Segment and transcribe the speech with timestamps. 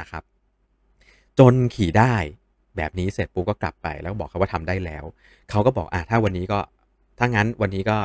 [0.00, 0.22] นะครับ
[1.38, 2.14] จนขี่ได้
[2.76, 5.04] แบบนี้เสร็จปุ๊บก็กลับไปแล้วบอกเขาว่าทำได้แล้ว
[5.50, 6.58] เขาก็บอกอะถ้าวันนี้ก็
[7.18, 7.96] ถ้างั้นวันนี้ก็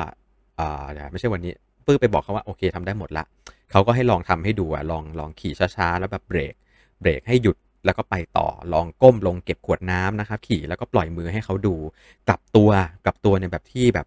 [0.60, 1.52] อ่าไม่ใช่วันนี้
[1.86, 3.24] ปื้อไปบอกเขาว่าโอเคทำได้หมดละ
[3.70, 6.54] เขาก็ให้ลองทำให้ดูอะลองลองขี่ช้าๆแล้วแบบเบรก
[7.00, 11.74] เบรกให้หยุดแล้วก็ไปต่อลองก้มลงเก็บขวดน้ำนะครับ ขี่แล้วก็ปล่อยมือให้เขาดู
[12.28, 12.70] กลับตัว
[13.04, 14.06] กลับตัวในแบบที่แบบ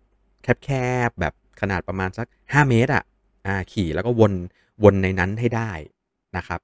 [0.64, 0.70] แค
[1.08, 3.04] บๆแบบขนาดประมาณสัก 5 เมตรอะ
[3.46, 4.34] อ่าขี่แล้วก็วน
[4.84, 5.72] วนในนั้นให้ได้
[6.38, 6.60] นะครับ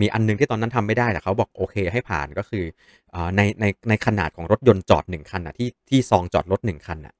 [0.00, 2.64] มีอันนึงที่ตอนนั้นทำไม่ได้แต่เขาบอกโอเคให้ผ่านก็คือ
[3.36, 7.14] ในในในขนาดของรถยนต์จอดหนึ่งคันอะที่ที่ซองจอดรถหนึ่งคันอะ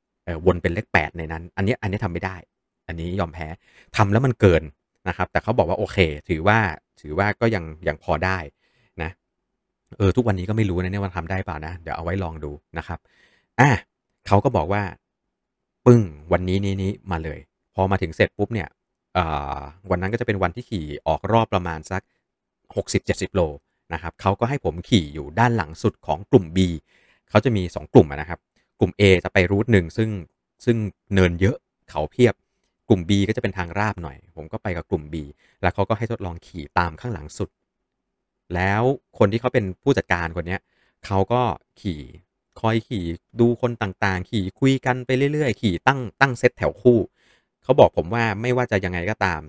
[0.47, 2.37] วนเป็นเลขแปดในนั้น อันนี้อันนี้ทำไม่ได้
[2.87, 3.47] อันนี้ยอมแพ้
[3.97, 4.63] ทำแล้วมันเกิน
[5.09, 6.59] นะครับ แต่เขาบอกว่าโอเค ถือว่า
[7.01, 8.39] ถือว่าก็ยังยังพอได้
[9.03, 9.11] นะ
[9.99, 12.99] เออทุกวันนี้ก็ไม่รู้นะเนี่ยว่าทำได้เปล่านะ เดี๋ยวเอาไว้ลองดูนะครับ
[13.61, 13.71] อะ
[14.27, 14.83] เขาก็บอกว่า
[15.87, 16.03] ปึ้ง
[16.33, 17.39] วันนี้นี้นี้มาเลย
[17.75, 18.69] พอมาถึงเสร็จปุ๊บเนี่ย
[19.91, 22.03] วันนั้นก็จะเป็นวันที่ขี่ออกรอบประมาณสัก
[22.69, 23.41] 60-70 โล
[23.95, 26.59] นะครับเขาก็ให้ผมขี่อยู่ด้านหลังสุดของกลุ่ม B
[27.31, 28.41] เขาจะมี 2 กลุ่มนะครับ
[28.81, 30.11] กลุ่ม A จะไปรูทหนึ่งซึ่ง
[30.65, 30.77] ซึ่ง
[31.15, 31.57] เนินเยอะ
[31.91, 32.35] เขาเพียบ
[32.89, 35.15] กลุ่ม B ก็จะเป็นทางราบหน่อย ผมก็ไปกับกลุ่ม B
[35.63, 37.49] แล้วเขาก็ให้ทดลองขี่ตามข้างหลังสุด
[38.55, 38.83] แล้ว
[39.19, 40.59] คนที่เขาเป็นผู้จัดการคนนี้
[41.07, 41.43] เขาก็
[41.81, 42.01] ขี่
[42.61, 43.05] คอยขี่
[43.41, 46.99] ดูคนต่างๆ ขี่คุยกันไปเรื่อยๆ ขี่ตั้งตั้งเซตแถวคู่
[47.67, 49.43] เขาบอกผมว่าไม่ว่าจะยังไงก็ตาม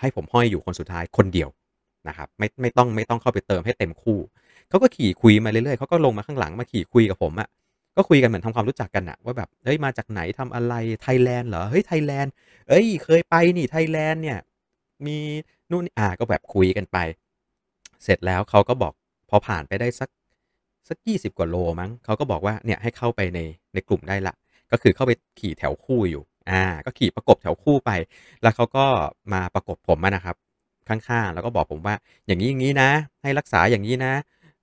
[0.00, 1.48] ให้ผมห้อยอยู่คนสุดท้ายคนเดียว
[2.08, 4.18] นะครับไม่ไม่ต้องไม่ต้องเข้าไปเติมให้เต็มคู่
[4.68, 7.48] เขาก็ขี่คุยมาเรื่อยๆเขาก็ลงมาข้างหลังมาขี่คุยกับผมอะ่ะ
[7.96, 12.32] ก็คุยกันเหมือนทำความรู้จักกันอะว่าแบบเฮ้ยมาจากไหนทำอะไรไทยแลนด์เหรอเฮ้ยไทยแลนด์
[12.68, 14.38] เอ้ยเคยไปนี่ไทยแลนด์เนี่ย
[15.06, 15.18] มี
[15.70, 16.98] นู่นอ่าก็แบบคุยกันไป
[18.04, 18.92] เสร็จแล้วเขาก็บอก
[19.28, 20.08] พอผ่านไปได้สัก
[20.88, 23.38] สักยี่สิบกว่าโลมั้งเขาก็บอกว่าเนี่ยให้เข้าไปใน
[23.74, 24.34] ในกลุ่มได้ละ
[24.70, 27.90] ก็คือเข้าไปขี่แถวคู่อยู่ อ่าก็ขี่ประกบแถวคู่ไป
[28.42, 28.84] แล้วเขาก็
[29.32, 30.36] มาประกบผมนะครับ
[30.88, 31.94] ข้างๆ แล้วก็บอกผมว่า
[32.26, 32.90] อย่างนี้อย่างนี้นะ
[33.22, 34.12] ให้รักษาอย่างนี้นะ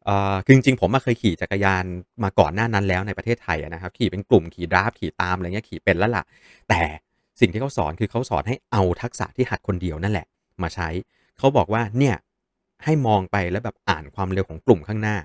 [0.05, 1.83] เอ่อคือจริงๆผมมาเคยขี่จักรยาน
[2.23, 6.23] มาก่อนหน้านั้นแล้วในประเทศไทยนะครับขี่เป็นกลุ่มขี่ดราฟขี่ตามอะไรเงี้ยขี่เป็นแล้วล่ะ
[6.69, 6.81] แต่
[7.39, 10.27] สิ่งที่เขาสอนคือเขาสอนให้เอาทักษะที่หัดคนเดียวนั่นแหละ
[10.63, 10.89] มาใช้
[11.37, 12.15] เขาบอกว่าเนี่ย
[12.83, 15.17] ให้มองไปแล้วแบบอ่านความเร็วของกลุ่มข้างหน้า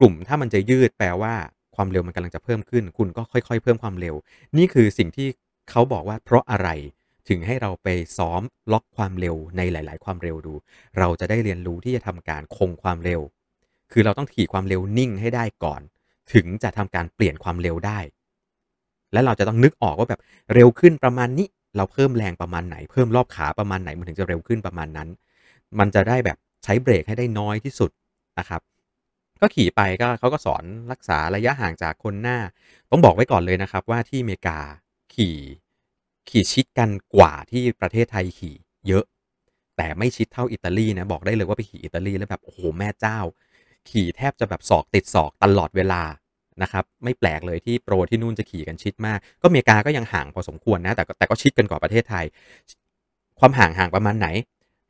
[0.00, 1.34] กลุ่มถ้ามันจะยืดแปลว่า
[1.76, 4.14] ความเร็วมันกำลังจะเพิ่มขึ้น คุณก็ค่อย ๆ เพิ่มความเร็ว
[4.56, 5.28] นี่คือสิ่งที่
[5.70, 6.68] เขาบอกว่าเพราะอะไร
[7.28, 7.88] ถึงให้เราไป
[8.18, 8.42] ซ้อม
[8.72, 10.54] ล็อกความเร็วในหลาย ๆ ความเร็วดู
[10.98, 13.20] เราจะได้เรียนรู้ที่จะทำการคงความเร็ว
[13.92, 15.80] คือเราต้องขี่ความเร็วนิ่งให้ได้ก่อน
[16.32, 17.98] ถึงจะทำการเปลี่ยนความเร็วได้
[19.12, 20.20] และเราจะต้องนึกออกว่าแบบ
[20.54, 25.08] เร็วขึ้นประมาณนี้ เราเพิ่มแรงประมาณไหน เพิ่มรอบขาประมาณไหนมันถึงจะเร็วขึ้นประมาณนั้น
[25.78, 27.90] มันจะได้แบบใช้เบรกให้ได้น้อยที่สุด
[28.38, 28.60] นะครับ
[29.40, 32.38] ก็ขี่ไปก็เขาก็สอนรักษาระยะห่างจากคนหน้า
[32.90, 34.58] ต้องบอกไว้ก่อนเลยนะครับว่าที่อเมริกา
[35.14, 35.36] ขี่
[36.28, 38.54] ขี่ชิดกันกว่าที่ประเทศไทยขี่
[38.88, 39.04] เยอะ
[39.76, 43.18] แต่ไม่ชิดเท่าอิตาลีนะบอกได้เลยว่าไปขี่อิตาลีแล้วแบบโอ้โหแม่เจ้า
[43.90, 46.02] ขี่แทบจะแบบศอกติดศอกตลอดเวลา
[46.62, 52.24] นะครับไม่แปลกเลยที่โปรที่นู่นจะขี่กันชิดมาก ก็อเมริกาก็ยังห่างพอสมควรนะแต่แต่ก็ชิดกันกว่าประเทศไทย
[53.38, 54.28] ความห่างห่างประมาณไหน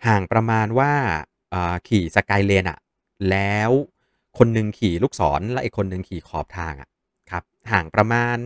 [0.06, 0.92] ห่างประมาณว่า
[1.88, 2.78] ขี่สกายเลนอะ
[3.30, 3.70] แล้ว
[4.38, 6.88] คนหนึ่งขี่ลูกศรและอีกคนหนึ่งขี่ขอบทางอะ
[7.30, 8.36] ครับห่างประมาณ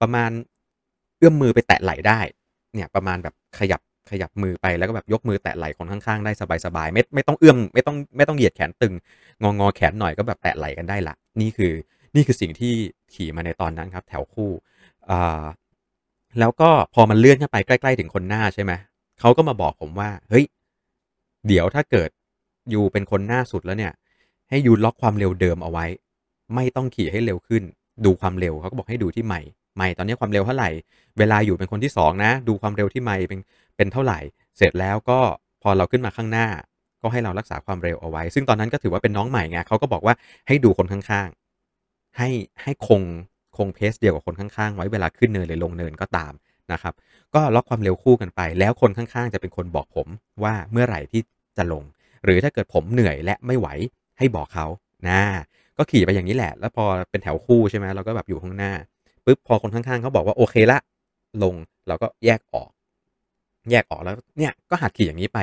[0.00, 0.30] ประมาณ
[1.20, 2.20] เอื้อมมือไปแตะไหล่ได้
[2.74, 6.32] เนี่ยประมาณแบบขยับขยับมือไปแล้วก็แบบยกมือแตะไหล่คนข้างๆได้
[6.64, 8.94] สบายๆไม่ไม่ต้องเอื้อมไม่ต้องไม่ต้องเหยียดแขนตึง
[9.42, 11.72] งองอแขนหน่อยก็แบบแตะไหล่กันได้ละ นี่คือ
[12.14, 12.72] นี่คือสิ่งที่
[13.12, 14.50] ขี่มาในตอนนั้นครับ แถวคู่
[15.10, 15.44] อ่า
[16.38, 18.72] แล้วก็พอมันเลื่อนขึ้นไปใกล้ๆถึงคนหน้าใช่ไหม
[19.20, 20.44] เขาก็มาบอกผมว่า เฮ้ย
[21.46, 22.10] เดี๋ยวถ้าเกิด
[22.72, 23.92] ยูเป็นคนหน้าสุดแล้วเนี่ย
[24.48, 25.86] ให้ยูล็อกความเร็วเดิมเอาไว้
[26.54, 27.62] ไม่ต้องขี่ให้เร็วขึ้น
[28.04, 29.40] ดูความเร็วเขาก็บอกให้ดูที่ใหม่
[29.80, 30.70] ใหม่ตอนนี้ความเร็วเท่าไหร่
[31.18, 33.40] เวลาอยู่เป็นคนที่ 2 นะ ดูความเร็วที่ไม่เป็น
[33.76, 34.18] เป็นเท่าไหร่
[34.56, 35.18] เสร็จแล้วก็
[35.62, 36.46] พอเราขึ้นมาข้างหน้า
[37.02, 40.14] ก็ให้เรารักษาความเร็วเอาไว้ ซึ่งตอนนั้นก็ถือว่าเป็นน้องใหม่ไงเขาก็บอกว่า
[40.48, 42.28] ให้ดูคนข้างๆ ให้
[42.62, 43.02] ให้คง
[43.56, 46.32] คงเพสเดียวกับคนข้างๆ ไว้เวลาขึ้นเนินหรือลงเนินก็ตาม
[46.72, 46.94] นะครับ
[47.34, 50.08] ก็ล็อกความเร็วคู่กันไป แล้วคนข้างๆ จะเป็นคนบอกผม
[50.42, 51.20] ว่าเมื่อไหร่ที่
[51.56, 51.84] จะลง
[52.24, 53.68] หรือถ้าเกิดผมเหนื่อยและไม่ไหว
[54.18, 54.66] ให้บอกเขา
[55.08, 55.20] นะ
[55.76, 58.72] ก็ขี่ไปอย่างนี้แหละ แล้วพอเป็นแถวคู่ใช่ไหมเราก็แบบอยู่ข้างหน้า
[59.30, 60.78] ปุ๊บพอคนข้างๆเขาบอกว่าโอเคละ
[61.42, 61.54] ลง
[61.86, 62.70] เราก็แยกออก
[63.70, 65.38] แยกออกแล้วเนี่ยก็หัดขี่อย่างนี้ไป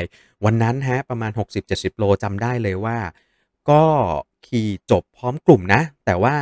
[0.45, 1.31] วันนั้นฮะประมาณ
[1.65, 2.97] 60-70 โลจำได้เลยว่า
[3.69, 3.81] ก็
[4.47, 6.35] ขี่จบพร้อมกลุ่มนะ แต่ว่า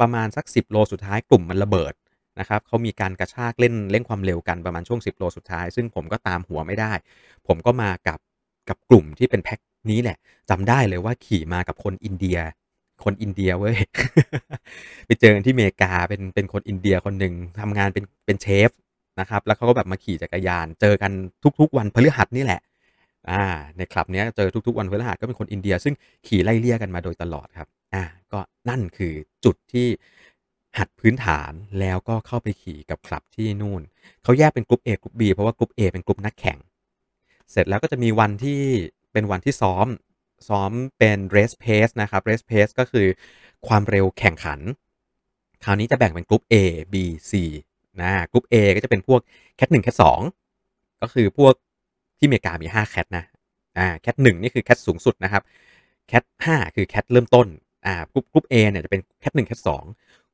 [0.00, 1.92] ประมาณสัก 10 โลสุดท้ายกลุ่มมันระเบิด
[2.40, 6.92] นะครับเขามีการกระชากเล่นเล่นความเร็วกันประมาณช่วง 10 โลสุดท้าย ซึ่งผมก็ตามหัวไม่ได้
[7.46, 8.18] ผมก็มากับ
[8.68, 9.58] กับกลุ่มที่เป็นแพ็ค
[9.90, 10.18] นี้แหละ
[10.50, 12.38] จำได้เลยว่าขี่มากับคนอินเดีย
[13.04, 13.76] คนอินเดียเว้ย
[15.06, 18.70] ไปเจอกันที่อเมริกาเป็นเป็นคนอินเดียคนหนึ่งทำงานเป็นเป็นเชฟ
[19.20, 21.12] นะครับ แล้วเขาก็แบบมาขี่จักรยาน เจอกัน
[21.60, 22.60] ทุก ๆ วันพฤหัสนี่แหละ
[23.30, 23.42] อ่า
[23.76, 25.94] ในคลับเนี้ยเจอทุกๆ วันพฤหัสก็เป็นคนอินเดีย ซึ่ง
[26.26, 28.02] ขี่ไล่เลี่ยกันมาโดยตลอดครับ อ่า
[28.32, 29.12] ก็นั่นคือ
[29.44, 29.86] จุดที่
[30.78, 33.82] หัดพื้นฐานแล้วก็เข้าไปขี่กับคลับที่นู่น
[34.22, 36.58] เขาแยกเป็นกลุ่ม A กลุ่ม B เพราะว่ากลุ่ม A เป็นกลุ่มนักแข่ง
[37.50, 38.60] เสร็จแล้วก็จะมีวันที่
[39.12, 39.86] เป็นวันที่ซ้อม
[40.48, 43.06] ซ้อมเป็น race pace นะครับ race pace ก็คือ
[43.66, 44.60] ความเร็วแข่งขัน
[45.64, 46.54] คราวนี้จะแบ่งเป็นกลุ่ม A
[46.92, 46.94] B
[47.30, 47.32] C
[48.00, 49.20] นะกลุ่ม A ก็จะเป็นพวก
[49.56, 50.20] แคทหนึ่งแคทสอง
[51.02, 51.54] ก็คือพวก
[52.18, 53.24] ที่อเมริกามี5แคทนะ
[53.78, 55.42] อ่าแคทหนึ่งนี่คือแคทสูงสุดนะครับ
[56.08, 57.46] แคทห้าคือแคทเริ่มต้น
[57.86, 59.84] อ่ากลุ่มกลุ่ม A เนี่ยจะเป็นแคทหนึ่งแคทสอง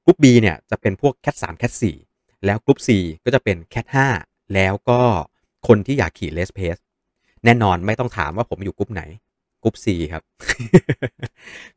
[0.04, 1.96] กลุ่ม B เนี่ยจะเป็นพวกแคทสามแคทสี่
[2.46, 2.88] แล้วกลุ่ม C
[3.24, 4.08] ก็จะเป็นแคทห้า
[4.54, 5.00] แล้วก็
[5.68, 6.76] คนที่อยากขี่เลสเพส
[7.44, 9.02] แน่นอนไม่ต้องถามว่าผมอยู่กลุ่มไหน
[9.66, 10.22] กลุ่ม C ครับ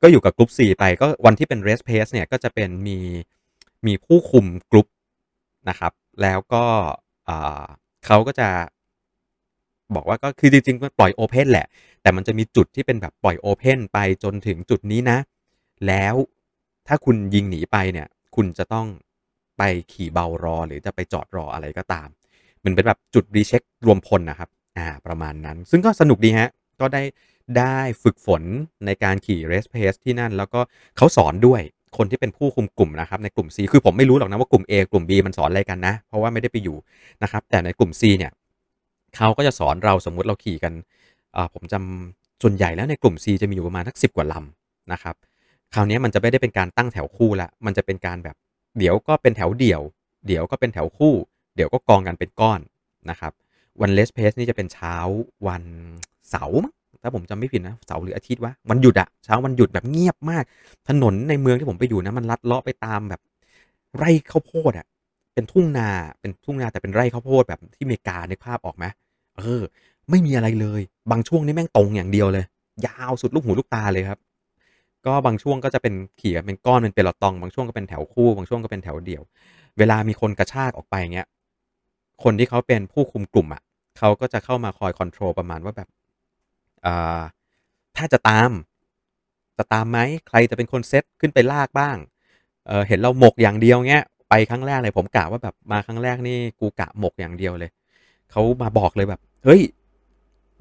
[0.02, 2.98] ก็อยู่กับกลุ่ม C ไปก็วันที่เป็นเรสเพสเนี่ยก็จะเป็นมี
[3.86, 4.88] มีผู้คุมกลุ่ม
[5.70, 6.64] นะครับ แล้วก็
[8.06, 8.50] เขาก็จะ
[9.96, 11.68] บอกว่าก็คือจริงๆมันปล่อยโอเพนแหละ
[12.02, 15.18] แต่มันจะมีจุดที่เป็นแบบปล่อยโอเพนไปจนถึงจุดนี้นะ
[15.88, 16.16] แล้ว
[16.88, 18.88] ถ้าคุณยิงหนีไปเนี่ย คุณจะต้อง
[19.58, 19.62] ไป
[19.92, 22.08] ขี่เบารอ หรือจะไปจอดรออะไรก็ตาม
[22.64, 26.50] มันเป็นแบบจุดรีเช็ครวมพลนะครับ อ่า ประมาณนั้น ซึ่งก็สนุกดีฮะ
[26.82, 27.04] ก็ได้
[27.58, 28.44] ได้ฝึกฝน
[28.86, 30.60] ในการขี่เรสเพสที่นั่น แล้วก็
[30.98, 31.62] เขาสอนด้วย
[31.98, 36.78] คนที่เป็นผู้คุมกลุ่มนะครับในกลุ่ม C คือผมไม่รู้หรอกนะว่ากลุ่ม A กลุ่ม B มันสอนอะไรกันนะ เพราะว่าไม่ได้ไปอยู่
[37.24, 38.32] นะครับ แต่ในกลุ่ม C เนี่ย
[39.18, 40.74] เขาก็จะสอนเราสมมุติเราขี่กัน
[41.54, 45.16] ผมจำส่วนใหญ่แล้วในกลุ่ม C จะมีอยู่ประมาณทักสิบกว่าลำนะครับ
[45.74, 48.36] คราวนี้มันจะไม่ได้เป็นการตั้งแถวคู่ละมันจะเป็นการแบบ
[48.78, 49.82] เดี๋ยวก็เป็นแถวเดี่ยว
[50.28, 51.14] เดี๋ยวก็เป็นแถวคู่
[51.56, 52.60] เดี๋ยวก็กองกันเป็นก้อน
[53.10, 53.34] นะครับ
[53.82, 54.96] วันเลสเพสนี่จะเป็นเช้า
[55.48, 55.64] วัน
[56.32, 56.58] เสาร์
[57.04, 60.44] ถ้าผมจำไม่ผิดนะเสาร์หรืออาทิตย์วะวันหยุดอะเช้าวันหยุดแบบเงียบมาก
[60.90, 63.22] ถนนในเมืองที่ผมไปอยู่นะมันลัดเลาะไปตามแบบ
[63.98, 64.86] ไร่ข้าวโพดอะ
[65.34, 65.90] เป็นทุ่งนา
[66.22, 68.86] เป็นทุ่งนาแต่เป็นไร่ข้าวโพดแบบที่อเมริกาในภาพออกไหม
[69.38, 69.62] เออ
[70.10, 70.82] ไม่มีอะไรเลย
[71.12, 72.46] บางช่วงนี่แม่งตรงอย่างเดียวเลย
[72.86, 74.20] ยาวสุดลูกหูลูกตาเลยครับ
[75.06, 79.24] ก็บางช่วงก็จะเป็นขี่เป็นก้อนเป็นเปลตอง บางช่วงก็เป็นแถวคู่ บางช่วงก็เป็นแถวเดี่ยว
[79.78, 81.28] เวลามีคนกระชากออกไปเงี้ย
[82.24, 83.62] คนที่เขาเป็นผู้คุมกลุ่มอะ่ะ
[83.98, 85.90] เขาก็จะเข้ามาคอยคอนโทรลประมาณว่าแบบ
[87.98, 88.52] ถ้าจะตาม
[89.58, 91.98] จะตามไหมใครจะเป็นคนเซตขึ้นไปลากบ้าง
[92.68, 97.72] เเห็นเราหมกอย่างเดียวเงี้ยไปครั้งแรกเลยผมกะว่าแบบมาครั้งแรกนี่กูกะหมกอย่างเดียวเลย
[98.32, 99.62] เขามาบอกเลยแบบเฮ้ย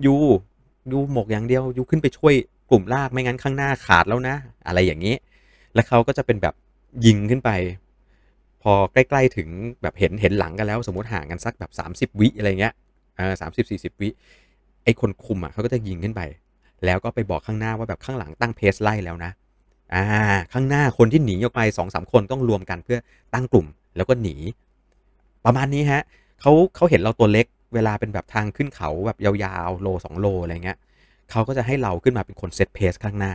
[0.06, 0.15] ยู
[0.93, 2.35] ยูหมกอย่างเดียวยูขึ้นไปช่วย
[2.71, 4.35] กลุ่มลากไม่งั้นข้างหน้าขาดแล้วนะ
[4.67, 5.14] อะไรอย่างนี้
[5.75, 6.55] แล้วเขาก็จะเป็นแบบ
[7.06, 7.50] ยิงขึ้นไป
[8.62, 9.49] พอใกล้ๆถึง
[9.82, 11.71] แบบเห็นเห็นหลังกันแล้ว สมมติห่างกันสักแบบ
[12.12, 12.75] 30 วิอะไรเงี้ย
[13.19, 14.09] อ่าสามสิบสี่สิบวิ
[14.88, 16.23] ไอคนคุมอะเขาก็จะยิงขึ้นไป
[16.85, 19.31] แล้วก็ไปบอกข้างหน้าว่าแบบข้างหลังตั้งเพสไล่แล้วนะ
[19.94, 20.05] อ่า
[20.52, 22.99] ข้างหน้าคนที่หนีออกไปสองสามคนต้องรวมกันเพื่อ
[23.35, 24.35] ตั้งกลุ่มแล้วก็หนี
[25.44, 26.02] ประมาณนี้ฮะ
[26.40, 30.79] เขาเขาเห็นเราตัวเล็กเวลาเป็นแบบทางขึ้นเขาแบบยาวๆโลสองโลอะไรเงี้ย
[31.31, 33.32] เขาก็จะให้เราขึ้นมาเป็นคน set pace ข้างหน้า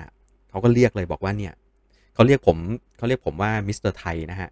[0.50, 1.54] เขาก็เรียกเลยบอกว่าเนี่ย
[2.14, 2.58] เขาเรียกผม
[2.98, 4.50] เขาเรียกผมว่า Mister Thai นะฮะ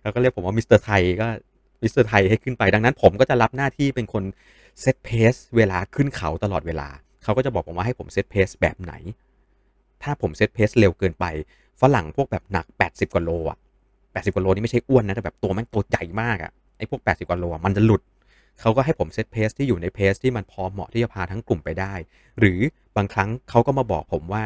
[0.00, 1.26] เขาก็เรียกผมว่า Mister Thai ก็
[1.82, 4.24] Mister Thai ให้ขึ้นไปดังนั้นผมก็จะรับหน้าที่เป็นคน
[4.80, 6.88] set pace เวลาขึ้นเขาตลอดเวลา
[7.22, 8.92] เขาก็จะบอกผมว่าให้ผม set pace แบบไหน
[10.02, 11.24] ถ้าผมเซตเพสเร็วเกินไป
[11.80, 13.58] ฝรั่งพวกแบบหนัก 80กว่าโลอะ
[13.92, 18.02] 80กว่าโลนี่ไม่ใช่อ้วนนะแต่แบบตัวแม่งตัวใหญ่มากอะไอ้พวก 80กว่าโลมันจะหลุด
[18.60, 21.94] เขาก็ให้ผมเซตเพสที่อยู่ในเพสที่มันพอเหมาะที่จะพาทั้งกลุ่มไปได้
[22.38, 22.60] หรือ
[22.96, 24.44] บางครั้งเขาก็มาบอกผมว่า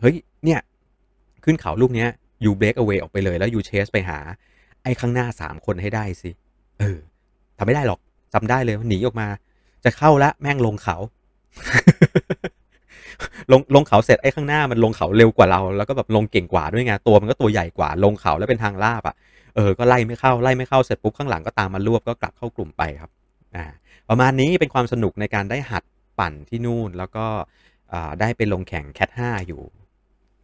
[0.00, 0.60] เฮ้ยเนี่ย
[1.44, 2.08] ขึ้นเขาลูกเนี้ย
[2.44, 4.18] ยูเบรกเอาไว้ออกไปเลยแล้วยูเชสไปหา
[4.82, 6.30] ไอ้ข้างหน้าสามคนให้ได้สิ
[6.78, 6.98] เออ
[7.58, 8.00] ทำไม่ได้หรอก
[8.36, 9.28] จำได้เลยหนีออกมา
[9.84, 10.96] จะเข้าละแม่งลงเขา
[13.52, 19.14] ลงลงเขาเสร็จไอ้ข้างหน้ามันลงเขาเร็วกว่าเรา แล้วก็แบบลงเก่งกว่าด้วยไงตัวมันก็ตัวใหญ่กว่าลงเขาแล้วเป็นทางลาบอะ
[19.56, 23.10] เออก็ไล่ไม่เข้าไล่ไม่เข้าเสร็จปุ๊บข้างหลังก็ตามมารวบก็กลับเข้ากลุ่มไปครับ
[23.56, 23.64] อ่า
[24.08, 25.82] ประมาณนี้เป็นความสนุกในการได้หัด
[26.18, 27.26] ปั่นที่นู่นแล้วก็
[28.20, 29.62] ได้ไปลงแข่งแคทห้าอยู่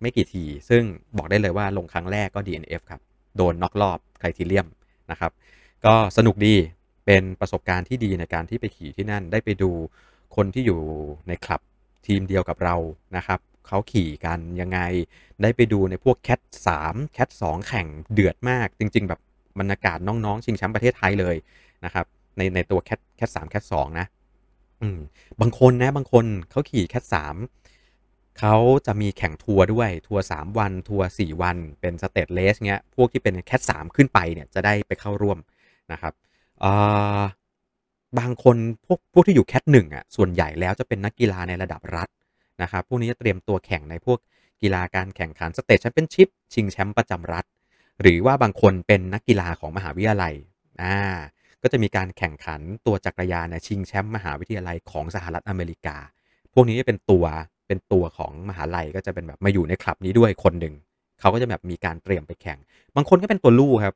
[0.00, 0.82] ไม่กี่ที ซึ่ง
[1.16, 3.00] บอกได้เลยว่าลงครั้งแรกก็ DNF ครับ
[3.37, 4.66] โดนน็อกรอบไครทีเรียม
[5.11, 5.32] นะครับ
[5.87, 6.54] ก็สนุกดี
[7.06, 9.71] เป็นประสบการณ์ที่ดีในการที่ไปขี่ที่นั่นได้ไปดู
[10.37, 10.80] คนที่อยู่
[11.28, 11.61] ในคลับ
[12.06, 12.76] ทีมเดียวกับเรา
[13.16, 14.80] นะครับเขาขี่กันยังไง
[15.42, 19.21] ได้ไปดูในพวก Cat สาม Cat สองแข่งเดือดมาก จริง ๆ แบบ
[19.59, 21.37] บรรยากาศน้องๆ ชิงแชมป์ประเทศไทยเลย
[21.85, 22.06] นะครับ
[22.37, 24.06] ในในตัว Cat Cat สาม Cat สองนะ
[24.82, 24.99] อืม
[25.40, 27.37] บางคนนะบางคนเขาขี่ Cat สาม
[28.38, 28.56] เขา
[28.87, 35.38] จะมีแข่งทัวร์ด้วยทัวร์สามวัน ทัวร์สี่วันเป็น stage race เงี้ยพวกที่เป็น Cat สามขึ้นไปเนี่ยจะได้ไปเข้าร่วม
[35.92, 36.12] นะครับ
[38.19, 42.09] บางคนพวกพวกที่อยู่แคทหนึ่งอะส่วนใหญ่แล้วจะเป็นนักกีฬาในระดับรัฐ
[42.62, 44.19] นะครับพวกนี้จะเตรียมตัวแข่งในพวก
[44.62, 47.45] กีฬาการแข่งขันสเตทแชมเปี้ยนชิพชิงแชมป์ประจำรัฐ
[48.00, 50.35] หรือว่าบางคนเป็นนักกีฬาของมหาวิทยาลัย
[50.83, 50.97] อ่า
[51.62, 55.97] ก็จะมีการแข่งขันตัวจักรยานชิงแชมป์มหาวิทยาลัยของสหรัฐอเมริกา
[56.54, 57.25] พวกนี้จะเป็นตัว
[57.66, 60.75] เป็นตัวของมหาลัยก็จะเป็นแบบมาอยู่ในคลับนี้ด้วยคนหนึ่ง
[61.21, 62.59] เขาก็จะแบบมีการเตรียมไปแข่ง
[62.97, 63.95] บางคนก็เป็นตัวลู่ครับ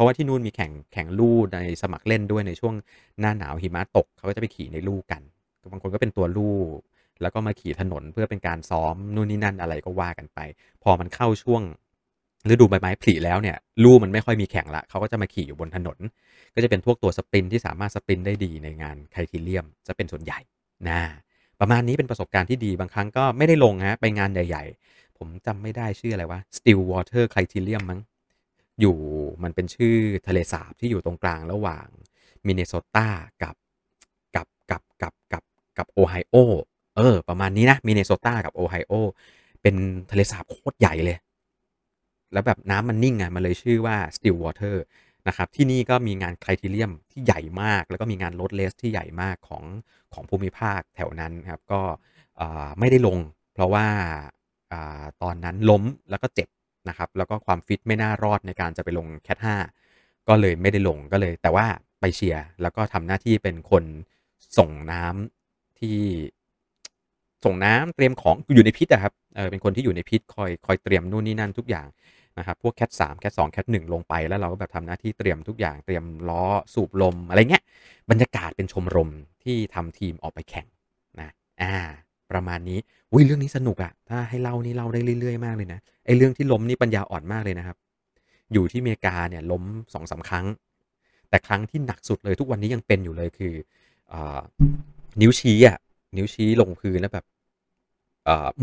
[0.00, 2.74] ราะว่าที่นู่นมีแข่งแข่งลู่ในสมัครเล่นด้วยในช่วง
[3.20, 5.22] หน้าหนาวหิมะตกเขาก็จะไปขี่ในลู่กัน
[5.72, 6.56] บางคนก็เป็นตัวลู่
[7.22, 10.38] แล้วก็มาขี่ถนนเพื่อเป็นการซ้อมนู่นนี่นั่นอะไรก็ว่ากันไป
[10.82, 11.62] พอมันเข้าช่วง
[12.48, 15.98] ฤดูใบไม้ผลิแล้วเนี่ยลู่มันไม่ค่อยมีแข่งละเขาก็จะมาขี่อยู่บนถนน
[16.54, 20.38] ก็จะเป็นพวกตัวสปรินที่สามารถสปรินได้ดีในงานไคทีเลียมจะเป็นส่วนใหญ่
[20.88, 21.00] นะ
[21.60, 28.00] ประมาณนี้เป็นประสบการณ์ที่ดีบางครั้งก็ไม่ได้ลงฮะไปงานใหญ่ ๆ ผมจำไม่ได้ชื่ออะไรวะ Still Water Criterium มั้ง
[28.80, 28.96] อยู่
[29.42, 29.96] มันเป็นชื่อ
[30.26, 31.86] ทะเลสาบที่อยู่ตรงกลางระหว่าง
[32.46, 33.08] มินนิโซตา
[33.42, 33.54] กับ
[34.36, 35.42] กับกับกับกับ
[35.78, 36.36] กับโอไฮโอ
[36.96, 38.92] เออ ประมาณนี้นะมินนิโซตากับโอไฮโอ
[39.62, 39.74] เป็น
[40.10, 41.18] ทะเลสาบโคตรใหญ่เลย
[42.32, 44.76] แล้วแบบน้ำมันนิ่งไงมันเลยชื่อว่า Still Water
[45.28, 49.64] นะครับที่นี่ก็มีงานไครทีเรียมที่ใหญ่มาก แล้วก็มีงานรถเลสที่ใหญ่มากของ
[50.14, 51.80] ของภูมิภาคแถวนั้นครับก็
[52.78, 53.18] ไม่ได้ลง
[53.54, 53.86] เพราะว่า
[54.72, 54.74] อ
[55.22, 56.48] ตอนนั้นล้มแล้วก็เจ็บ
[56.88, 59.56] นะครับแล้วก็ความฟิตไม่น่ารอดในการจะไปลงแคทห้า
[60.28, 61.66] ก็เลยไม่ได้ลงก็เลย แต่ว่า
[62.00, 63.84] ไปเชียร์แล้วก็ทำหน้าที่เป็นคน
[64.58, 65.98] ส่งน้ำที่
[67.44, 71.88] ส่งน้ำเตรียมของอยู่ในพิษอะครับเออเป็นคนที่อยู่ในพิษคอยคอยเตรียมนู่นนี่นั่นทุกอย่าง
[72.38, 76.44] นะครับพวกแคทสามแคทสองแคทหนึ่งลงไปแล้วเราก็แบบทำหน้าที่เตรียมทุกอย่างเตรียมล้อ
[76.74, 77.64] สูบลมอะไรเงี้ย
[78.10, 79.10] บรรยากาศเป็นชมรม
[79.44, 80.66] ที่ทำทีมออกไปแข่ง
[81.20, 81.30] นะ
[81.62, 81.74] อ่า
[82.32, 82.78] ประมาณนี้
[83.12, 87.76] อุ้ยเรื่องนี้สนุกอะถ้าให้เล่านี่เล่าได้เรื่อยๆมากเลยนะไอ้เรื่องที่ล้มนี่ปัญญาอ่อนมากเลยนะครับ
[88.52, 89.62] อยู่ที่อเมริกาเนี่ยล้ม
[89.94, 90.46] สองสาครั้ง
[91.30, 93.54] แต่ครั้งที่หนักสุดเลยทุกวันนี้ยังเป็นอยู่เลยคือ
[94.12, 94.14] อ
[95.20, 95.78] นิ้วชี้อะ
[96.16, 97.24] นิ้วชี้ลงพื้นแล้วแบบ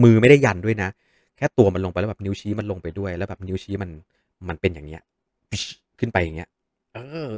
[0.04, 0.90] มือไม่ได้ยันด้วยนะ
[1.38, 3.90] แค่ตัวมันลงไปแล้วแบบนิ้วชี้มันลงไปด้วย แล้วแบบนิ้วชี้มัน
[4.48, 5.02] มันเป็นอย่างเงี้ย
[6.00, 6.50] ขึ้นไปอย่างเงี้ย
[6.94, 7.30] เออ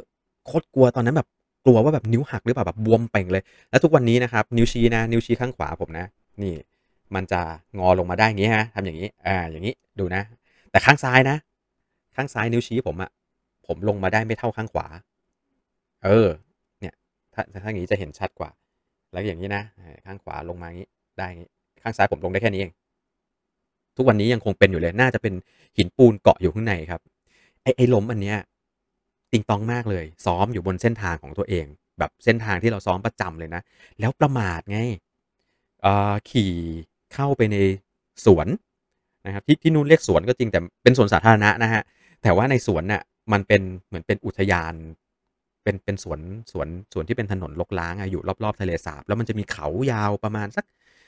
[0.46, 1.28] โคตรกลัวตอนนั้นแบบ
[1.64, 6.06] กลัวว่าแบบนิ้วหักหรือเปล่าแบบบวมเป่งเลย แล้วทุกวันนี้นะครับนิ้วชี้นะนิ้วชี้ข้างขวาผมนะ
[6.42, 6.54] นี่
[7.14, 7.40] มันจะ
[7.78, 10.22] งอลงมาได้อย่างงี้ฮะทำอย่างนี้อ่าอย่างนี้ดูนะ
[10.70, 11.36] แต่ข้างซ้ายนะ
[12.16, 13.10] ข้างซ้ายนิ้วชี้ผมอะ
[13.66, 14.86] ผมลงมาได้ไม่เท่าข้างขวา
[16.04, 16.28] เออ
[16.80, 16.94] เนี่ย
[17.34, 18.50] ถ้าถ้าอย่างนี้จะเห็นชัดกว่า
[19.12, 19.62] แล้วอย่างนี้นะ
[20.06, 21.50] ข้างขวาลงมาอย่างนี้ได้อย่างนี้
[21.82, 22.72] ข้างซ้ายผมลงได้แค่นี้เอง
[23.96, 25.34] ทุกวันนี้ยังคงเป็นอยู่เลย น่าจะเป็น
[25.76, 27.00] หินปูนเกาะอยู่ข้างในครับ
[27.62, 28.38] ไอ้ไอ้ล้มอันเนี้ย
[29.32, 31.66] ติงตองมากเลย ซ้อมอยู่บนเส้นทางของตัวเอง
[31.98, 33.62] แบบเส้นทางที่เราซ้อมประจำเลยนะ
[34.00, 34.78] แล้วประมาทไง
[36.30, 36.52] ขี่
[37.14, 37.56] เข้าไปใน
[38.26, 38.46] สวน
[39.26, 41.82] นะครับที่ที่นู่นเรียกสวนก็จริงแต่เป็นสวนสาธารณะนะฮะ
[42.22, 44.74] แต่ว่าในสวนน่ะมันเป็นเหมือนเป็นอุทยาน
[45.62, 46.20] เป็นเป็นสวน
[46.52, 50.64] สวนสวนที่เป็นถนนลกล้างอะอยู่รอบๆทะเลสาบ แล้วมันจะมีเขายาวประมาณสัก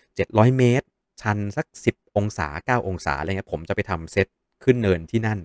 [0.06, 0.86] 700 เมตร
[1.22, 4.26] ชันสัก 10 องศา 9 องศาอะไรเงี้ยผมจะไปทำเซต
[4.64, 5.38] ขึ้นเนินที่นั่น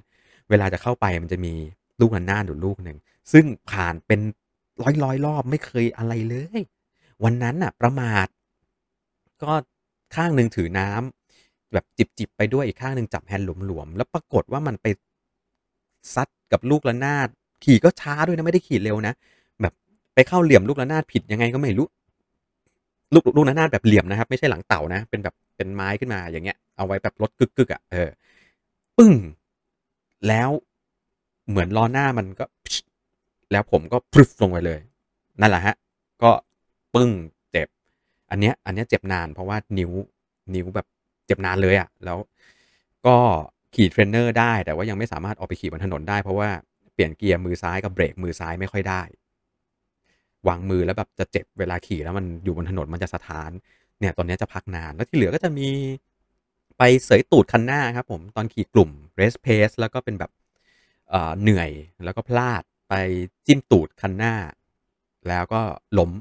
[0.50, 1.54] เวลาจะเข้าไปมันจะมี
[2.00, 2.98] ลูกนันหน้าอยู่ลูกหนึ่ง
[3.32, 4.20] ซึ่งผ่านเป็น
[4.82, 6.62] ร้อยร้อยรอบไม่เคยอะไรเลย
[7.24, 8.28] วันนั้นน่ะประมาท
[9.44, 9.52] ก็
[10.16, 14.88] ข้างหนึ่งถือน้ำแบบจิบจิบไปด้วยอีกข้างหนึ่งจับแฮนด์หลวมๆแล้วปรากฏว่ามันไป
[16.16, 17.28] ซัดกับลูกระนาด
[17.64, 19.14] ขี่ก็ช้าด้วยนะไม่ได้ขี่เร็วนะ
[19.62, 19.74] แบบ
[20.14, 21.88] ไปเข้าเหลี่ยมลูกระนาดผิดยังไงก็ไม่รู้
[23.14, 28.10] ลูกลูกระนาดแบบเหลี่ยมนะครับ ไม่ใช่หลังเต่านะ เป็นแบบเป็นไม้ขึ้นมาอย่างเงี้ย เอาไว้แบบรถกึกกึกอะเออ
[28.98, 29.14] ปึ้ง
[30.28, 30.50] แล้ว
[31.50, 32.46] เหมือนล้อหน้ามันก็
[33.52, 34.80] แล้วผมก็พรึบลงไปเลย
[35.42, 35.76] นั่นแหละฮะ
[36.24, 36.32] ก็
[36.96, 37.10] ปึ้ง
[38.30, 39.92] อันเนี้ยอันเนี้ยเจ็บนานเพราะว่านิ้ว
[40.56, 40.88] นิ้วแบบ
[41.26, 42.18] เจ็บนานเลยอะ่ะแล้ว
[43.06, 43.16] ก็
[43.76, 46.50] ขี่เทรนเนอร์ได้ แต่ว่ายังไม่สามารถออกไปขี่บนถนนได้เพราะว่า
[46.94, 49.02] เปลี่ยนเกียร์มือซ้ายกับเบรกมือซ้ายไม่ค่อยได้
[50.48, 53.52] วางมือแล้วแบบจะเจ็บเวลาขี่แล้วมันอยู่บนถนนมันจะสะท้าน
[54.00, 55.70] เนี่ยตอนนี้จะพักนานแล้วที่เหลือก็จะมี
[56.78, 60.32] ไปเสยตูดคันหน้าครับผมตอนขี่กลุ่ม race pace แล้วก็เป็นแบบ
[61.42, 61.70] เหนื่อย
[62.04, 62.94] แล้วก็พลาดไป
[63.46, 64.34] จิ้มตูดคันหน้า
[65.28, 65.62] แล้วก็
[65.98, 66.12] ล้ม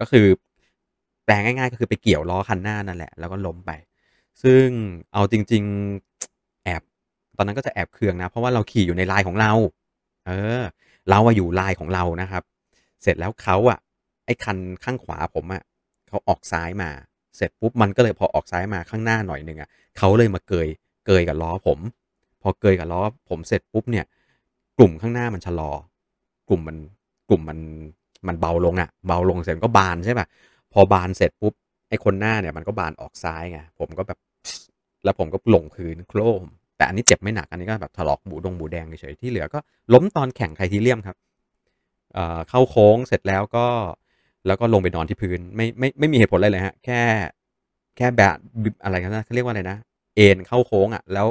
[0.00, 0.26] ก็คือ
[1.24, 3.70] แปลงง่าย ๆ ก็คือไปเกี่ยวล้อคันหน้านั่นแหละ แล้วก็ล้มไป
[4.42, 4.66] ซึ่ง
[5.12, 5.62] เอาจริง
[6.14, 6.82] ๆ แอบ
[7.36, 9.52] ตอนนั้นก็จะแอบเคืองนะ เพราะว่าเราขี่อยู่ในลายของเรา
[10.26, 10.62] เออ
[11.10, 12.42] เราอยู่ลายของเรานะครับ
[13.02, 13.78] เสร็จแล้วเขาอะ
[14.24, 15.62] ไอ้คันข้างขวาผมอะ
[16.08, 16.90] เขาออกซ้ายมา
[17.36, 20.68] เสร็จปุ๊บมันก็เลยพอออกซ้ายมาข้างหน้าหน่อยหนึ่งอะเขาเลยมาเกย
[21.06, 21.78] เกยกับล้อผม
[22.42, 24.04] พอเกยกับล้อผมเสร็จปุ๊บเนี่ย
[24.78, 25.72] กลุ่มข้างหน้ามันชะลอ
[26.48, 26.76] กลุ่มมัน
[27.28, 27.58] กลุ่มมัน
[28.26, 30.26] มันเบาลงอะเบาลงเสร็จก็บานใช่ป่ะ
[30.72, 31.54] พอบานเสร็จปุ๊บ
[31.88, 34.18] ไอคนหน้าเนี่ยมันก็บานออกซ้ายไงผมก็แบบ
[35.04, 36.42] แล้วผมก็ลงพื้นโครม
[36.76, 39.58] แต่อันนี้เจ็บไม่หนักอันนี้ก็แบบถลอกหมูดงหมูแดงเฉยที่เหลือก็
[39.92, 41.16] ล้มตอนแข่งไคทีเลียมครับ
[42.48, 43.66] เข้าโค้งเสร็จแล้วก็
[44.46, 47.00] แล้วก็ลงไปนอนที่พื้นไม่ไม่ไม่มีเหตุผลอะไรเลยฮะแค่
[47.96, 48.36] แค่แบบ
[48.84, 49.76] อะไรกันนะเขาเรียกว่าอะไรนะ
[50.16, 51.26] เอ็นเข้าโค้งอะ แล้ว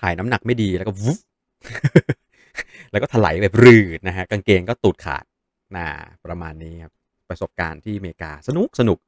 [0.00, 1.18] ถ่ายน้ำหนักไม่ดีแล้วก็วุบ
[2.90, 5.24] แล้วก็ถลายแบบรืดนะฮะกางเกงก็ตูดขาด
[5.76, 5.86] น่า
[6.24, 6.92] ประมาณนี้ครับ
[7.28, 8.98] ประสบการณ์ที่อเมริกาสนุกสนุก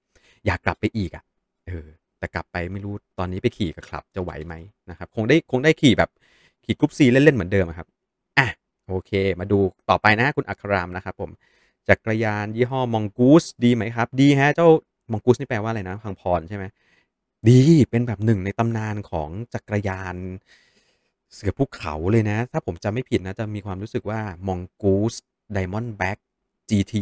[0.47, 1.25] อยากกลับไปอีกอะ่ะ
[1.67, 1.87] เออ
[2.19, 4.55] แต่กลับไปไม่รู้ตอนนี้ไปขี่กับคลับจะไหวไหม
[4.91, 6.11] นะครับคงได้คงได้ขี่แบบ
[6.65, 7.89] ขี่กรุ๊ปซีเล่นๆเหมือนเดิมครับ
[8.39, 8.49] อะ
[8.89, 9.59] โอเค มาดู
[9.91, 11.31] ต่อไปนะคุณอัครามนะครับผม
[11.89, 14.69] จักรยานยี่ห้อมองกูสดีไหมครับ ดีฮะเจ้า
[15.11, 16.65] มองกูสนี่แปลว่าอะไรนะพังพรใช่ไหม
[17.49, 20.17] ดีเป็นแบบหนึ่งในตำนานของจักรยาน
[21.35, 25.15] เสือภูเขาเลยนะ ถ้าผมจำไม่ผิดนะ จะมีความรู้สึกว่ามองกูส
[25.53, 26.19] ไดมอนด์แบ็ก
[26.71, 26.95] GT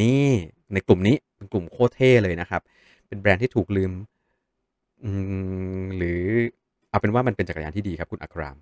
[0.00, 0.26] นี่
[0.72, 2.62] ในกลุ่มนี้เป็นกลุ่มโคตรเท่เลยนะครับ
[3.08, 3.92] เป็นแบรนด์ที่ถูกลืม
[5.96, 6.22] หรือ
[6.90, 8.56] เอาเป็นว่ามันเป็นจักรยานที่ดีครับคุณอัคราม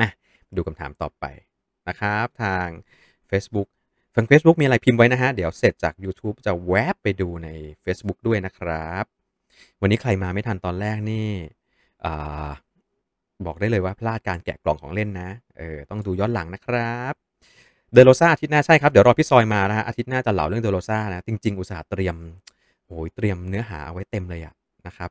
[0.00, 0.08] มา
[0.56, 1.24] ดูคำถามต่อไป
[1.88, 2.66] นะครับ ทาง
[3.30, 3.68] Facebook
[4.14, 7.48] ฟัง Facebook มีอะไรพิมพ์ไว้นะฮะ เดี๋ยวเสร็จจาก YouTube จะแวบไปดูใน
[7.84, 9.04] Facebook ด้วยนะครับ
[9.80, 11.28] วันนี้ใครมาไม่ทันตอนแรกนี่
[13.46, 17.14] บอกได้เลยว่าพลาดการแกะกล่องของเล่นนะ เออ ต้องดูย้อนหลังนะครับ
[17.94, 22.16] เดโรซาอาทิตย์หน้าใช่ครับ เดี๋ยวรอพี่ซอยมานะฮะอาทิตย์หน้าจะเล่าเรื่องเดโรซานะ จริง ๆ อุตสาห์เตรียม
[22.86, 24.54] โอ้ยเตรียมเนื้อหาเอาไว้เต็มเลยอะ
[24.86, 25.10] นะครับ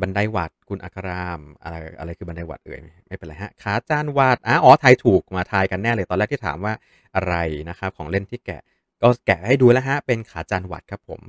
[0.00, 6.74] บันไดวัดคุณอัครามอะไรอะไรคือบันไดวัดเอ่ยไม่เป็นไรฮะขาจานวัดอ๋อ๋อทายถูกมาทายกันแน่เลยตอนแรกที่ถามว่า
[7.16, 7.34] อะไร
[7.68, 8.62] นะครับของเล่นที่แกะ
[9.02, 11.20] ก็แกะให้ดูแล้วฮะเป็นขาจานวัดครับผม